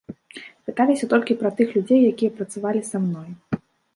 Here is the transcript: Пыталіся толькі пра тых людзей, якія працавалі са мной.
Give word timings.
Пыталіся 0.67 1.09
толькі 1.11 1.37
пра 1.41 1.51
тых 1.59 1.75
людзей, 1.77 2.01
якія 2.13 2.31
працавалі 2.39 2.81
са 2.91 2.97
мной. 3.07 3.29